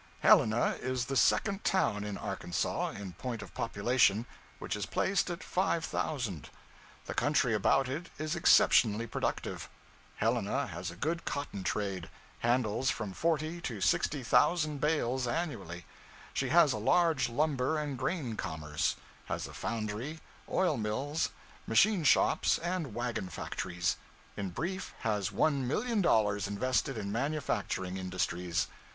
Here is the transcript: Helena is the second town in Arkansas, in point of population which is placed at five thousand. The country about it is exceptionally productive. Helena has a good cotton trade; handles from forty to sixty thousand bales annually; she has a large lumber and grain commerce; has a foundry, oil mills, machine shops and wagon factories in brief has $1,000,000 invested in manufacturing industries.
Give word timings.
Helena 0.21 0.77
is 0.81 1.05
the 1.05 1.15
second 1.15 1.63
town 1.63 2.03
in 2.03 2.17
Arkansas, 2.17 2.89
in 2.89 3.13
point 3.13 3.43
of 3.43 3.53
population 3.53 4.25
which 4.57 4.75
is 4.75 4.87
placed 4.87 5.29
at 5.29 5.43
five 5.43 5.85
thousand. 5.85 6.49
The 7.05 7.13
country 7.13 7.53
about 7.53 7.87
it 7.87 8.09
is 8.17 8.35
exceptionally 8.35 9.05
productive. 9.05 9.69
Helena 10.15 10.65
has 10.65 10.89
a 10.89 10.95
good 10.95 11.23
cotton 11.23 11.61
trade; 11.61 12.09
handles 12.39 12.89
from 12.89 13.13
forty 13.13 13.61
to 13.61 13.79
sixty 13.79 14.23
thousand 14.23 14.79
bales 14.81 15.27
annually; 15.27 15.85
she 16.33 16.49
has 16.49 16.73
a 16.73 16.79
large 16.79 17.29
lumber 17.29 17.77
and 17.77 17.95
grain 17.95 18.35
commerce; 18.35 18.95
has 19.25 19.45
a 19.45 19.53
foundry, 19.53 20.19
oil 20.49 20.77
mills, 20.77 21.29
machine 21.67 22.03
shops 22.03 22.57
and 22.57 22.95
wagon 22.95 23.29
factories 23.29 23.97
in 24.35 24.49
brief 24.49 24.95
has 25.01 25.29
$1,000,000 25.29 26.47
invested 26.47 26.97
in 26.97 27.11
manufacturing 27.11 27.97
industries. 27.97 28.67